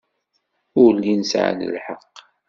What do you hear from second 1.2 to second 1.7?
sɛan